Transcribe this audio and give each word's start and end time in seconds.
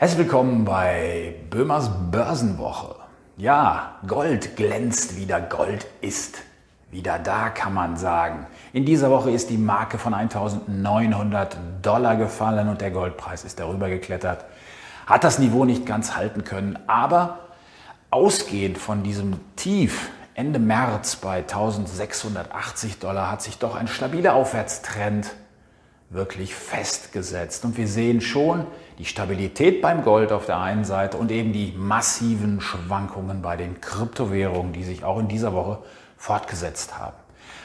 Herzlich 0.00 0.20
willkommen 0.20 0.64
bei 0.64 1.34
Böhmers 1.50 1.90
Börsenwoche. 2.10 2.94
Ja, 3.36 3.96
Gold 4.06 4.56
glänzt 4.56 5.18
wieder, 5.18 5.42
Gold 5.42 5.86
ist 6.00 6.38
wieder 6.90 7.18
da, 7.18 7.50
kann 7.50 7.74
man 7.74 7.98
sagen. 7.98 8.46
In 8.72 8.86
dieser 8.86 9.10
Woche 9.10 9.30
ist 9.30 9.50
die 9.50 9.58
Marke 9.58 9.98
von 9.98 10.14
1900 10.14 11.58
Dollar 11.82 12.16
gefallen 12.16 12.70
und 12.70 12.80
der 12.80 12.92
Goldpreis 12.92 13.44
ist 13.44 13.60
darüber 13.60 13.90
geklettert. 13.90 14.46
Hat 15.04 15.22
das 15.22 15.38
Niveau 15.38 15.66
nicht 15.66 15.84
ganz 15.84 16.16
halten 16.16 16.44
können, 16.44 16.78
aber 16.86 17.40
ausgehend 18.10 18.78
von 18.78 19.02
diesem 19.02 19.34
Tief 19.56 20.08
Ende 20.32 20.60
März 20.60 21.16
bei 21.16 21.40
1680 21.40 23.00
Dollar 23.00 23.30
hat 23.30 23.42
sich 23.42 23.58
doch 23.58 23.74
ein 23.74 23.86
stabiler 23.86 24.32
Aufwärtstrend 24.32 25.30
wirklich 26.10 26.54
festgesetzt. 26.54 27.64
Und 27.64 27.76
wir 27.76 27.86
sehen 27.86 28.20
schon 28.20 28.66
die 28.98 29.04
Stabilität 29.04 29.80
beim 29.80 30.02
Gold 30.02 30.32
auf 30.32 30.44
der 30.44 30.58
einen 30.58 30.84
Seite 30.84 31.16
und 31.16 31.30
eben 31.30 31.52
die 31.52 31.72
massiven 31.76 32.60
Schwankungen 32.60 33.40
bei 33.42 33.56
den 33.56 33.80
Kryptowährungen, 33.80 34.72
die 34.72 34.82
sich 34.82 35.04
auch 35.04 35.18
in 35.18 35.28
dieser 35.28 35.54
Woche 35.54 35.78
fortgesetzt 36.16 36.98
haben. 36.98 37.16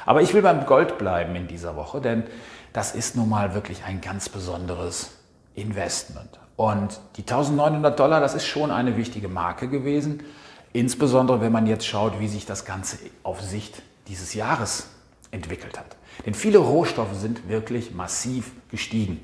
Aber 0.06 0.22
ich 0.22 0.34
will 0.34 0.44
beim 0.44 0.66
Gold 0.68 1.00
bleiben 1.00 1.36
in 1.36 1.48
dieser 1.48 1.76
Woche, 1.76 2.00
denn 2.00 2.24
das 2.72 2.94
ist 2.94 3.16
nun 3.16 3.30
mal 3.30 3.56
wirklich 3.56 3.84
ein 3.84 4.00
ganz 4.00 4.30
besonderes 4.30 5.12
Investment. 5.56 6.40
Und 6.56 7.00
die 7.18 7.22
1900 7.22 8.00
Dollar, 8.00 8.22
das 8.22 8.36
ist 8.36 8.46
schon 8.46 8.70
eine 8.70 8.96
wichtige 8.96 9.28
Marke 9.28 9.68
gewesen, 9.68 10.24
insbesondere 10.72 11.42
wenn 11.42 11.52
man 11.52 11.66
jetzt 11.66 11.88
schaut, 11.88 12.20
wie 12.20 12.28
sich 12.28 12.46
das 12.46 12.64
Ganze 12.64 12.98
auf 13.24 13.42
Sicht 13.42 13.82
dieses 14.08 14.36
Jahres 14.36 14.88
entwickelt 15.32 15.78
hat. 15.78 15.96
Denn 16.26 16.34
viele 16.34 16.60
Rohstoffe 16.60 17.16
sind 17.16 17.50
wirklich 17.50 17.94
massiv 17.94 18.52
gestiegen. 18.70 19.20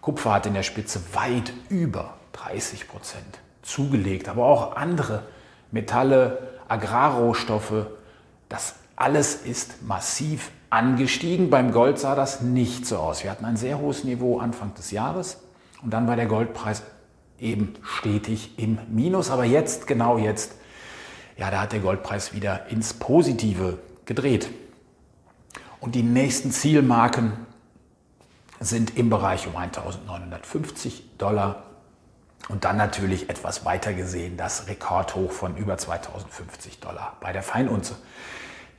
Kupfer 0.00 0.32
hat 0.34 0.46
in 0.46 0.54
der 0.54 0.62
Spitze 0.62 1.00
weit 1.12 1.52
über 1.68 2.14
30 2.32 2.88
Prozent 2.88 3.40
zugelegt, 3.62 4.28
aber 4.28 4.44
auch 4.44 4.76
andere 4.76 5.24
Metalle, 5.70 6.52
Agrarrohstoffe, 6.68 7.86
das 8.48 8.76
alles 8.94 9.34
ist 9.34 9.82
massiv 9.82 10.50
angestiegen. 10.70 11.50
Beim 11.50 11.72
Gold 11.72 11.98
sah 11.98 12.14
das 12.14 12.40
nicht 12.40 12.86
so 12.86 12.98
aus. 12.98 13.22
Wir 13.24 13.30
hatten 13.30 13.44
ein 13.44 13.56
sehr 13.56 13.78
hohes 13.78 14.04
Niveau 14.04 14.38
Anfang 14.38 14.74
des 14.74 14.90
Jahres 14.90 15.38
und 15.82 15.92
dann 15.92 16.06
war 16.06 16.16
der 16.16 16.26
Goldpreis 16.26 16.82
eben 17.38 17.74
stetig 17.82 18.58
im 18.58 18.78
Minus. 18.88 19.30
Aber 19.30 19.44
jetzt, 19.44 19.86
genau 19.86 20.18
jetzt, 20.18 20.52
ja, 21.36 21.50
da 21.50 21.62
hat 21.62 21.72
der 21.72 21.80
Goldpreis 21.80 22.32
wieder 22.32 22.68
ins 22.68 22.94
Positive 22.94 23.78
gedreht. 24.06 24.48
Und 25.80 25.94
die 25.94 26.02
nächsten 26.02 26.50
Zielmarken 26.50 27.32
sind 28.60 28.96
im 28.96 29.10
Bereich 29.10 29.46
um 29.46 29.56
1950 29.56 31.16
Dollar. 31.18 31.64
Und 32.48 32.64
dann 32.64 32.76
natürlich 32.76 33.28
etwas 33.28 33.64
weiter 33.64 33.92
gesehen 33.92 34.36
das 34.36 34.68
Rekordhoch 34.68 35.32
von 35.32 35.56
über 35.56 35.76
2050 35.76 36.80
Dollar 36.80 37.16
bei 37.20 37.32
der 37.32 37.42
Feinunze. 37.42 37.96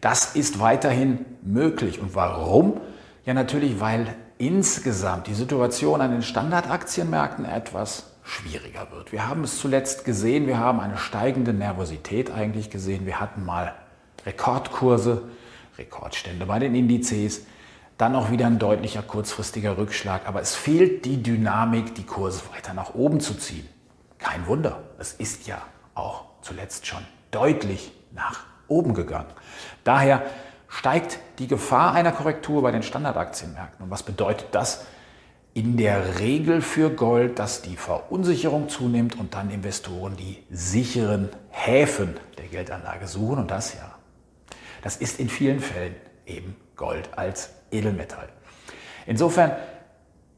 Das 0.02 0.36
ist 0.36 0.60
weiterhin 0.60 1.26
möglich. 1.42 2.00
Und 2.00 2.16
warum? 2.16 2.80
Ja, 3.26 3.34
natürlich, 3.34 3.80
weil 3.80 4.16
insgesamt 4.38 5.28
die 5.28 5.34
Situation 5.34 6.02
an 6.02 6.12
den 6.12 6.22
Standardaktienmärkten 6.22 7.46
etwas 7.46 8.12
schwieriger 8.24 8.88
wird. 8.92 9.12
Wir 9.12 9.28
haben 9.28 9.44
es 9.44 9.58
zuletzt 9.58 10.06
gesehen, 10.06 10.48
wir 10.48 10.60
haben 10.60 10.80
eine 10.80 10.98
steigende 10.98 11.54
Nervosität 11.54 12.30
eigentlich 12.30 12.70
gesehen. 12.70 13.06
Wir 13.06 13.20
hatten 13.20 13.44
mal 13.46 13.74
Rekordkurse 14.26 15.24
Rekordstände 15.78 16.46
bei 16.46 16.60
den 16.60 16.76
Indizes. 16.76 17.46
Dann 17.98 18.16
auch 18.16 18.30
wieder 18.30 18.46
ein 18.46 18.60
deutlicher 18.60 19.02
kurzfristiger 19.02 19.78
Rückschlag. 19.78 20.28
Aber 20.28 20.42
es 20.42 20.56
fehlt 20.56 21.06
die 21.06 21.22
Dynamik, 21.22 21.96
die 21.96 22.06
Kurse 22.06 22.42
weiter 22.54 22.74
nach 22.74 22.94
oben 22.94 23.20
zu 23.20 23.34
ziehen. 23.34 23.68
Kein 24.20 24.46
Wunder, 24.48 24.84
es 25.00 25.14
ist 25.14 25.48
ja 25.48 25.62
auch 25.96 26.26
zuletzt 26.42 26.86
schon 26.86 27.06
deutlich 27.32 27.92
nach 28.14 28.46
oben 28.68 28.94
gegangen. 28.94 29.30
Daher 29.84 30.24
steigt 30.68 31.20
die 31.40 31.48
Gefahr 31.48 31.94
einer 31.94 32.12
Korrektur 32.12 32.62
bei 32.62 32.72
den 32.72 32.84
Standardaktienmärkten. 32.84 33.86
Und 33.86 33.92
was 33.92 34.04
bedeutet 34.04 34.48
das? 34.52 34.86
In 35.54 35.76
der 35.76 36.20
Regel 36.20 36.62
für 36.62 36.92
Gold, 36.92 37.40
dass 37.40 37.64
die 37.64 37.78
Verunsicherung 37.78 38.70
zunimmt 38.70 39.18
und 39.18 39.34
dann 39.34 39.50
Investoren 39.50 40.16
die 40.16 40.44
sicheren 40.52 41.30
Häfen 41.50 42.16
der 42.38 42.46
Geldanlage 42.46 43.08
suchen 43.08 43.40
und 43.40 43.50
das 43.50 43.74
ja 43.74 43.97
das 44.82 44.98
ist 44.98 45.20
in 45.20 45.30
vielen 45.30 45.60
Fällen 45.60 45.96
eben 46.26 46.56
Gold 46.76 47.10
als 47.18 47.50
Edelmetall. 47.72 48.30
Insofern 49.06 49.52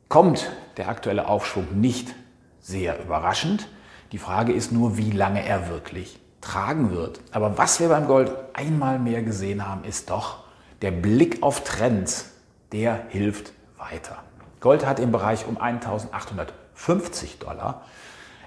kommt 0.08 0.52
der 0.78 0.90
aktuelle 0.90 1.28
Aufschwung 1.28 1.80
nicht 1.80 2.14
sehr 2.60 3.00
überraschend. 3.02 3.68
Die 4.12 4.18
Frage 4.18 4.54
ist 4.54 4.72
nur, 4.72 4.98
wie 4.98 5.12
lange 5.12 5.46
er 5.46 5.70
wirklich 5.70 6.20
tragen 6.42 6.92
wird. 6.92 7.20
Aber 7.32 7.58
was 7.58 7.80
wir 7.80 7.90
beim 7.90 8.08
Gold 8.08 8.32
einmal 8.54 9.00
mehr 9.00 9.22
gesehen 9.24 9.68
haben, 9.68 9.84
ist 9.84 10.10
doch 10.10 10.44
der 10.82 10.92
Blick 10.92 11.44
auf 11.44 11.64
Trends, 11.64 12.32
der 12.72 13.06
hilft 13.10 13.54
weiter. 13.78 14.24
Gold 14.60 14.86
hat 14.86 15.00
im 15.00 15.12
Bereich 15.12 15.46
um 15.48 15.58
1850 15.58 17.40
Dollar 17.40 17.86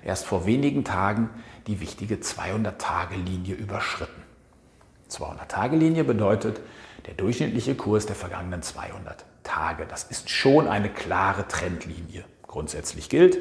erst 0.05 0.27
vor 0.27 0.47
wenigen 0.47 0.85
Tagen 0.85 1.31
die 1.67 1.81
wichtige 1.81 2.17
200-Tage-Linie 2.17 3.55
überschritten. 3.55 4.23
200-Tage-Linie 5.13 6.05
bedeutet 6.05 6.61
der 7.07 7.15
durchschnittliche 7.15 7.75
Kurs 7.75 8.07
der 8.07 8.17
vergangenen 8.17 8.63
200 8.63 9.25
Tage. 9.43 9.87
Das 9.87 10.05
ist 10.05 10.31
schon 10.31 10.69
eine 10.69 10.89
klare 10.89 11.47
Trendlinie. 11.49 12.25
Grundsätzlich 12.47 13.09
gilt, 13.09 13.39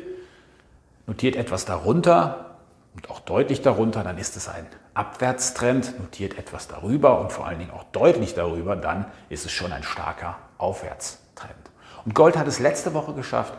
notiert 1.08 1.36
etwas 1.36 1.66
darunter 1.66 2.58
und 2.96 3.10
auch 3.10 3.20
deutlich 3.20 3.62
darunter, 3.62 4.04
dann 4.04 4.18
ist 4.18 4.36
es 4.38 4.48
ein 4.48 4.66
Abwärtstrend, 4.94 6.00
notiert 6.00 6.38
etwas 6.38 6.68
darüber 6.68 7.22
und 7.22 7.32
vor 7.32 7.48
allen 7.48 7.60
Dingen 7.60 7.72
auch 7.72 7.86
deutlich 7.86 8.34
darüber, 8.34 8.76
dann 8.76 9.06
ist 9.30 9.46
es 9.46 9.52
schon 9.52 9.72
ein 9.72 9.84
starker 9.84 10.38
Aufwärtstrend. 10.58 11.54
Und 12.06 12.16
Gold 12.16 12.38
hat 12.38 12.48
es 12.48 12.60
letzte 12.60 12.94
Woche 12.94 13.14
geschafft, 13.14 13.54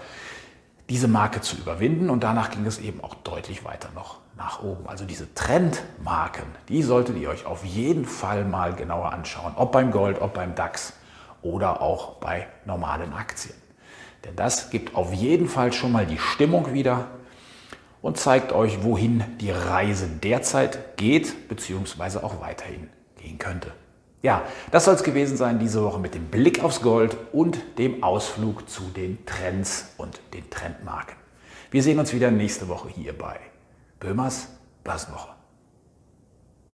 diese 0.88 1.08
Marke 1.08 1.40
zu 1.40 1.56
überwinden 1.56 2.10
und 2.10 2.22
danach 2.22 2.50
ging 2.50 2.66
es 2.66 2.78
eben 2.78 3.02
auch 3.02 3.14
deutlich 3.14 3.64
weiter 3.64 3.88
noch 3.94 4.18
nach 4.36 4.62
oben. 4.62 4.88
Also 4.88 5.04
diese 5.04 5.32
Trendmarken, 5.34 6.46
die 6.68 6.82
solltet 6.82 7.16
ihr 7.16 7.30
euch 7.30 7.46
auf 7.46 7.64
jeden 7.64 8.04
Fall 8.04 8.44
mal 8.44 8.74
genauer 8.74 9.12
anschauen, 9.12 9.52
ob 9.56 9.72
beim 9.72 9.90
Gold, 9.90 10.20
ob 10.20 10.34
beim 10.34 10.54
DAX 10.54 10.94
oder 11.42 11.80
auch 11.80 12.14
bei 12.14 12.46
normalen 12.64 13.12
Aktien. 13.12 13.54
Denn 14.24 14.36
das 14.36 14.70
gibt 14.70 14.94
auf 14.94 15.12
jeden 15.12 15.48
Fall 15.48 15.72
schon 15.72 15.92
mal 15.92 16.06
die 16.06 16.18
Stimmung 16.18 16.72
wieder 16.72 17.08
und 18.00 18.18
zeigt 18.18 18.52
euch, 18.52 18.82
wohin 18.82 19.24
die 19.40 19.50
Reise 19.50 20.06
derzeit 20.06 20.96
geht, 20.96 21.48
beziehungsweise 21.48 22.22
auch 22.22 22.40
weiterhin 22.40 22.88
gehen 23.16 23.38
könnte. 23.38 23.72
Ja, 24.22 24.42
das 24.70 24.84
soll 24.84 24.94
es 24.94 25.02
gewesen 25.02 25.36
sein 25.36 25.58
diese 25.58 25.82
Woche 25.82 25.98
mit 25.98 26.14
dem 26.14 26.26
Blick 26.26 26.62
aufs 26.62 26.80
Gold 26.80 27.16
und 27.32 27.58
dem 27.78 28.04
Ausflug 28.04 28.70
zu 28.70 28.84
den 28.84 29.26
Trends 29.26 29.94
und 29.98 30.20
den 30.32 30.48
Trendmarken. 30.48 31.16
Wir 31.72 31.82
sehen 31.82 31.98
uns 31.98 32.12
wieder 32.12 32.30
nächste 32.30 32.68
Woche 32.68 32.88
hier 32.88 33.18
bei 33.18 33.40
Böhmers 33.98 34.48
Börsenwoche. 34.84 35.41